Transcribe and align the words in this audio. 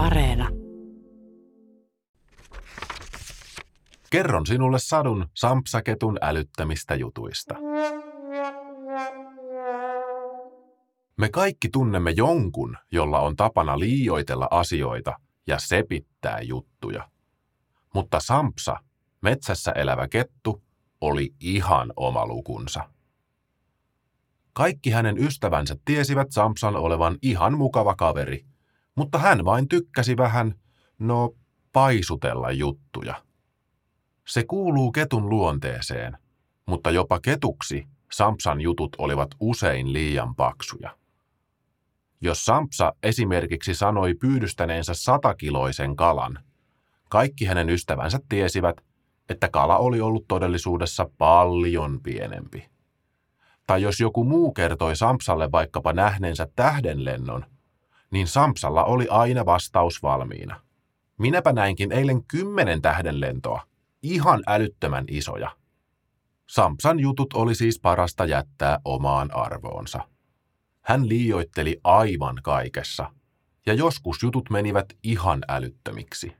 Areena. 0.00 0.48
Kerron 4.10 4.46
sinulle 4.46 4.78
sadun 4.78 5.28
Sampsaketun 5.34 6.18
älyttämistä 6.20 6.94
jutuista. 6.94 7.54
Me 11.16 11.28
kaikki 11.28 11.68
tunnemme 11.68 12.10
jonkun, 12.10 12.76
jolla 12.92 13.20
on 13.20 13.36
tapana 13.36 13.78
liioitella 13.78 14.48
asioita 14.50 15.12
ja 15.46 15.58
sepittää 15.58 16.40
juttuja. 16.40 17.08
Mutta 17.94 18.20
Sampsa, 18.20 18.76
metsässä 19.20 19.72
elävä 19.72 20.08
kettu, 20.08 20.62
oli 21.00 21.34
ihan 21.40 21.92
oma 21.96 22.26
lukunsa. 22.26 22.88
Kaikki 24.52 24.90
hänen 24.90 25.18
ystävänsä 25.18 25.76
tiesivät 25.84 26.30
Sampsan 26.30 26.76
olevan 26.76 27.18
ihan 27.22 27.58
mukava 27.58 27.94
kaveri, 27.94 28.49
mutta 29.00 29.18
hän 29.18 29.44
vain 29.44 29.68
tykkäsi 29.68 30.16
vähän, 30.16 30.54
no, 30.98 31.34
paisutella 31.72 32.50
juttuja. 32.50 33.14
Se 34.26 34.44
kuuluu 34.44 34.92
ketun 34.92 35.28
luonteeseen, 35.28 36.18
mutta 36.66 36.90
jopa 36.90 37.20
ketuksi 37.20 37.86
Sampsan 38.12 38.60
jutut 38.60 38.96
olivat 38.98 39.28
usein 39.40 39.92
liian 39.92 40.34
paksuja. 40.34 40.96
Jos 42.20 42.44
Sampsa 42.44 42.92
esimerkiksi 43.02 43.74
sanoi 43.74 44.14
pyydystäneensä 44.14 44.94
satakiloisen 44.94 45.96
kalan, 45.96 46.38
kaikki 47.08 47.44
hänen 47.44 47.70
ystävänsä 47.70 48.18
tiesivät, 48.28 48.76
että 49.28 49.48
kala 49.48 49.78
oli 49.78 50.00
ollut 50.00 50.24
todellisuudessa 50.28 51.10
paljon 51.18 52.00
pienempi. 52.02 52.68
Tai 53.66 53.82
jos 53.82 54.00
joku 54.00 54.24
muu 54.24 54.52
kertoi 54.52 54.96
Sampsalle 54.96 55.52
vaikkapa 55.52 55.92
nähneensä 55.92 56.48
tähdenlennon, 56.56 57.44
niin 58.10 58.26
Sampsalla 58.26 58.84
oli 58.84 59.06
aina 59.10 59.46
vastaus 59.46 60.02
valmiina. 60.02 60.60
Minäpä 61.18 61.52
näinkin 61.52 61.92
eilen 61.92 62.24
kymmenen 62.24 62.82
tähdenlentoa, 62.82 63.62
ihan 64.02 64.42
älyttömän 64.46 65.04
isoja. 65.08 65.56
Sampsan 66.46 67.00
jutut 67.00 67.32
oli 67.32 67.54
siis 67.54 67.80
parasta 67.80 68.24
jättää 68.24 68.80
omaan 68.84 69.34
arvoonsa. 69.34 70.08
Hän 70.80 71.08
liioitteli 71.08 71.80
aivan 71.84 72.40
kaikessa, 72.42 73.12
ja 73.66 73.74
joskus 73.74 74.22
jutut 74.22 74.50
menivät 74.50 74.86
ihan 75.02 75.42
älyttömiksi. 75.48 76.32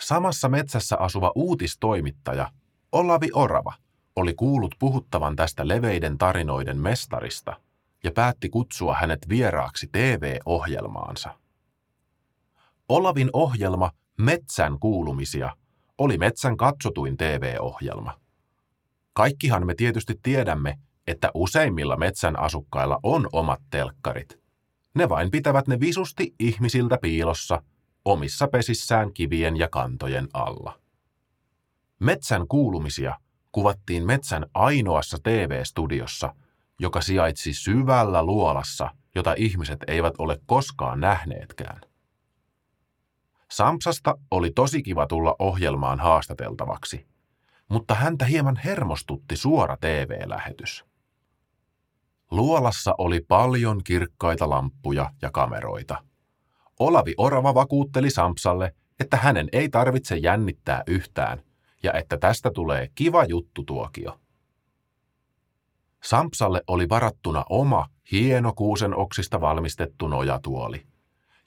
Samassa 0.00 0.48
metsässä 0.48 0.96
asuva 0.98 1.32
uutistoimittaja, 1.34 2.52
Olavi 2.92 3.28
Orava, 3.34 3.74
oli 4.16 4.34
kuullut 4.34 4.74
puhuttavan 4.78 5.36
tästä 5.36 5.68
leveiden 5.68 6.18
tarinoiden 6.18 6.78
mestarista 6.78 7.60
ja 8.04 8.12
päätti 8.12 8.48
kutsua 8.48 8.94
hänet 8.94 9.28
vieraaksi 9.28 9.88
TV-ohjelmaansa. 9.92 11.38
Olavin 12.88 13.30
ohjelma 13.32 13.90
Metsän 14.18 14.78
kuulumisia 14.78 15.56
oli 15.98 16.18
metsän 16.18 16.56
katsotuin 16.56 17.16
TV-ohjelma. 17.16 18.20
Kaikkihan 19.12 19.66
me 19.66 19.74
tietysti 19.74 20.14
tiedämme, 20.22 20.78
että 21.06 21.30
useimmilla 21.34 21.96
metsän 21.96 22.38
asukkailla 22.38 23.00
on 23.02 23.28
omat 23.32 23.60
telkkarit. 23.70 24.38
Ne 24.94 25.08
vain 25.08 25.30
pitävät 25.30 25.68
ne 25.68 25.80
visusti 25.80 26.34
ihmisiltä 26.38 26.98
piilossa, 27.02 27.62
omissa 28.04 28.48
pesissään 28.48 29.12
kivien 29.12 29.56
ja 29.56 29.68
kantojen 29.68 30.28
alla. 30.32 30.80
Metsän 31.98 32.48
kuulumisia 32.48 33.16
kuvattiin 33.52 34.06
metsän 34.06 34.46
ainoassa 34.54 35.18
TV-studiossa, 35.22 36.34
joka 36.78 37.00
sijaitsi 37.00 37.52
syvällä 37.54 38.22
luolassa, 38.22 38.90
jota 39.14 39.34
ihmiset 39.36 39.78
eivät 39.86 40.14
ole 40.18 40.40
koskaan 40.46 41.00
nähneetkään. 41.00 41.80
Samsasta 43.50 44.14
oli 44.30 44.50
tosi 44.50 44.82
kiva 44.82 45.06
tulla 45.06 45.36
ohjelmaan 45.38 46.00
haastateltavaksi, 46.00 47.06
mutta 47.68 47.94
häntä 47.94 48.24
hieman 48.24 48.60
hermostutti 48.64 49.36
suora 49.36 49.76
TV-lähetys. 49.80 50.84
Luolassa 52.30 52.94
oli 52.98 53.20
paljon 53.28 53.84
kirkkaita 53.84 54.50
lamppuja 54.50 55.10
ja 55.22 55.30
kameroita. 55.30 56.04
Olavi 56.78 57.14
Orava 57.16 57.54
vakuutteli 57.54 58.10
Samsalle, 58.10 58.74
että 59.00 59.16
hänen 59.16 59.48
ei 59.52 59.68
tarvitse 59.68 60.16
jännittää 60.16 60.82
yhtään 60.86 61.42
ja 61.82 61.92
että 61.92 62.16
tästä 62.18 62.50
tulee 62.50 62.88
kiva 62.94 63.24
juttu 63.24 63.64
tuokio. 63.64 64.20
Sampsalle 66.04 66.62
oli 66.66 66.88
varattuna 66.88 67.44
oma, 67.50 67.86
hieno 68.12 68.52
kuusen 68.52 68.96
oksista 68.96 69.40
valmistettu 69.40 70.08
nojatuoli, 70.08 70.86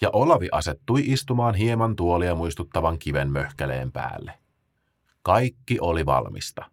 ja 0.00 0.10
Olavi 0.12 0.48
asettui 0.52 1.02
istumaan 1.04 1.54
hieman 1.54 1.96
tuolia 1.96 2.34
muistuttavan 2.34 2.98
kiven 2.98 3.30
möhkäleen 3.30 3.92
päälle. 3.92 4.38
Kaikki 5.22 5.78
oli 5.80 6.06
valmista. 6.06 6.70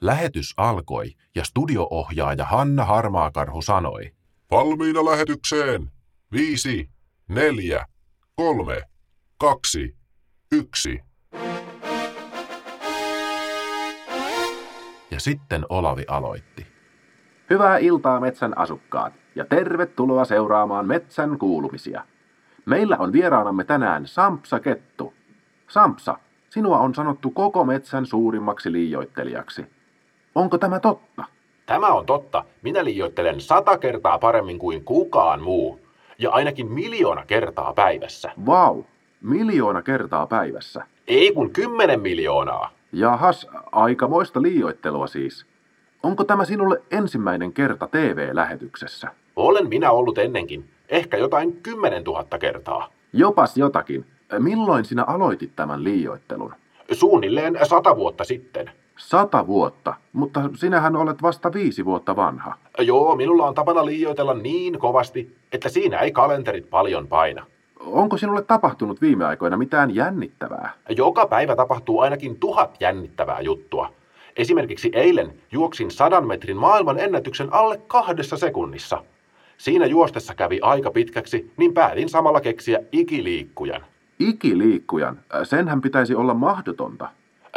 Lähetys 0.00 0.54
alkoi 0.56 1.14
ja 1.34 1.44
studioohjaaja 1.44 2.44
Hanna 2.44 2.84
Harmaakarhu 2.84 3.62
sanoi. 3.62 4.12
Valmiina 4.50 5.04
lähetykseen. 5.04 5.92
Viisi, 6.32 6.90
neljä, 7.28 7.86
kolme, 8.34 8.82
kaksi, 9.38 9.96
yksi. 10.52 11.00
Ja 15.10 15.20
sitten 15.20 15.66
Olavi 15.68 16.04
aloitti. 16.08 16.73
Hyvää 17.50 17.78
iltaa 17.78 18.20
metsän 18.20 18.58
asukkaat 18.58 19.12
ja 19.34 19.44
tervetuloa 19.44 20.24
seuraamaan 20.24 20.86
metsän 20.86 21.38
kuulumisia. 21.38 22.04
Meillä 22.66 22.96
on 22.98 23.12
vieraanamme 23.12 23.64
tänään 23.64 24.06
Sampsa 24.06 24.60
Kettu. 24.60 25.14
Sampsa, 25.68 26.18
sinua 26.50 26.78
on 26.78 26.94
sanottu 26.94 27.30
koko 27.30 27.64
metsän 27.64 28.06
suurimmaksi 28.06 28.72
liioittelijaksi. 28.72 29.66
Onko 30.34 30.58
tämä 30.58 30.80
totta? 30.80 31.24
Tämä 31.66 31.86
on 31.86 32.06
totta. 32.06 32.44
Minä 32.62 32.84
liioittelen 32.84 33.40
sata 33.40 33.78
kertaa 33.78 34.18
paremmin 34.18 34.58
kuin 34.58 34.84
kukaan 34.84 35.42
muu. 35.42 35.80
Ja 36.18 36.30
ainakin 36.30 36.72
miljoona 36.72 37.26
kertaa 37.26 37.72
päivässä. 37.72 38.32
Vau, 38.46 38.82
miljoona 39.20 39.82
kertaa 39.82 40.26
päivässä. 40.26 40.86
Ei 41.06 41.32
kun 41.32 41.50
kymmenen 41.50 42.00
miljoonaa. 42.00 42.70
Jahas, 42.92 43.46
aikamoista 43.72 44.42
liioittelua 44.42 45.06
siis. 45.06 45.46
Onko 46.04 46.24
tämä 46.24 46.44
sinulle 46.44 46.82
ensimmäinen 46.90 47.52
kerta 47.52 47.88
TV-lähetyksessä? 47.88 49.08
Olen 49.36 49.68
minä 49.68 49.90
ollut 49.90 50.18
ennenkin. 50.18 50.64
Ehkä 50.88 51.16
jotain 51.16 51.52
kymmenen 51.62 52.04
tuhatta 52.04 52.38
kertaa. 52.38 52.88
Jopas 53.12 53.56
jotakin. 53.56 54.06
Milloin 54.38 54.84
sinä 54.84 55.04
aloitit 55.04 55.56
tämän 55.56 55.84
liioittelun? 55.84 56.54
Suunnilleen 56.92 57.58
sata 57.62 57.96
vuotta 57.96 58.24
sitten. 58.24 58.70
Sata 58.96 59.46
vuotta, 59.46 59.94
mutta 60.12 60.40
sinähän 60.54 60.96
olet 60.96 61.22
vasta 61.22 61.52
viisi 61.52 61.84
vuotta 61.84 62.16
vanha. 62.16 62.54
Joo, 62.78 63.16
minulla 63.16 63.46
on 63.46 63.54
tapana 63.54 63.84
liioitella 63.84 64.34
niin 64.34 64.78
kovasti, 64.78 65.36
että 65.52 65.68
siinä 65.68 65.98
ei 65.98 66.12
kalenterit 66.12 66.70
paljon 66.70 67.06
paina. 67.06 67.46
Onko 67.80 68.16
sinulle 68.16 68.42
tapahtunut 68.42 69.00
viime 69.00 69.24
aikoina 69.24 69.56
mitään 69.56 69.94
jännittävää? 69.94 70.72
Joka 70.88 71.26
päivä 71.26 71.56
tapahtuu 71.56 72.00
ainakin 72.00 72.36
tuhat 72.40 72.76
jännittävää 72.80 73.40
juttua. 73.40 73.92
Esimerkiksi 74.36 74.90
eilen 74.92 75.34
juoksin 75.52 75.90
sadan 75.90 76.26
metrin 76.26 76.56
maailman 76.56 76.98
ennätyksen 76.98 77.52
alle 77.52 77.80
kahdessa 77.86 78.36
sekunnissa. 78.36 79.04
Siinä 79.58 79.86
juostessa 79.86 80.34
kävi 80.34 80.58
aika 80.62 80.90
pitkäksi, 80.90 81.52
niin 81.56 81.74
päätin 81.74 82.08
samalla 82.08 82.40
keksiä 82.40 82.78
ikiliikkujan. 82.92 83.84
Ikiliikkujan? 84.18 85.20
Senhän 85.44 85.80
pitäisi 85.80 86.14
olla 86.14 86.34
mahdotonta. 86.34 87.08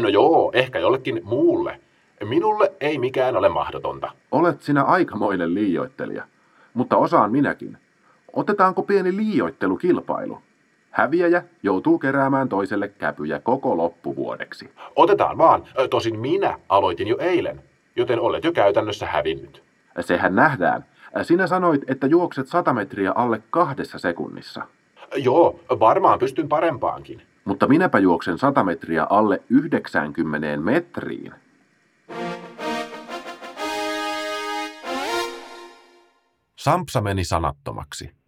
No 0.00 0.08
joo, 0.08 0.50
ehkä 0.54 0.78
jollekin 0.78 1.20
muulle. 1.24 1.80
Minulle 2.24 2.72
ei 2.80 2.98
mikään 2.98 3.36
ole 3.36 3.48
mahdotonta. 3.48 4.10
Olet 4.32 4.62
sinä 4.62 4.82
aikamoinen 4.82 5.54
liioittelija, 5.54 6.24
mutta 6.74 6.96
osaan 6.96 7.32
minäkin. 7.32 7.78
Otetaanko 8.32 8.82
pieni 8.82 9.16
liioittelukilpailu? 9.16 10.38
Häviäjä 10.90 11.42
joutuu 11.62 11.98
keräämään 11.98 12.48
toiselle 12.48 12.88
käpyjä 12.88 13.40
koko 13.40 13.76
loppuvuodeksi. 13.76 14.70
Otetaan 14.96 15.38
vaan. 15.38 15.64
Tosin 15.90 16.18
minä 16.18 16.58
aloitin 16.68 17.08
jo 17.08 17.16
eilen, 17.18 17.62
joten 17.96 18.20
olet 18.20 18.44
jo 18.44 18.52
käytännössä 18.52 19.06
hävinnyt. 19.06 19.62
Sehän 20.00 20.34
nähdään. 20.34 20.84
Sinä 21.22 21.46
sanoit, 21.46 21.90
että 21.90 22.06
juokset 22.06 22.48
100 22.48 22.72
metriä 22.72 23.12
alle 23.12 23.42
kahdessa 23.50 23.98
sekunnissa. 23.98 24.66
Joo, 25.16 25.60
varmaan 25.70 26.18
pystyn 26.18 26.48
parempaankin. 26.48 27.22
Mutta 27.44 27.68
minäpä 27.68 27.98
juoksen 27.98 28.38
100 28.38 28.64
metriä 28.64 29.06
alle 29.10 29.42
90 29.50 30.56
metriin. 30.56 31.32
Sampsa 36.56 37.00
meni 37.00 37.24
sanattomaksi. 37.24 38.19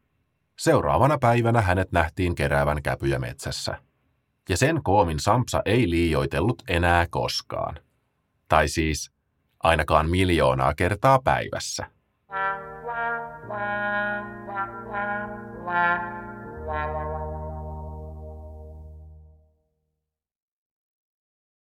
Seuraavana 0.62 1.18
päivänä 1.18 1.60
hänet 1.60 1.92
nähtiin 1.92 2.34
keräävän 2.34 2.82
käpyjä 2.82 3.18
metsässä. 3.18 3.78
Ja 4.48 4.56
sen 4.56 4.82
koomin 4.82 5.20
Sampsa 5.20 5.62
ei 5.64 5.90
liioitellut 5.90 6.62
enää 6.68 7.06
koskaan. 7.10 7.78
Tai 8.48 8.68
siis 8.68 9.12
ainakaan 9.62 10.10
miljoonaa 10.10 10.74
kertaa 10.74 11.18
päivässä. 11.24 11.86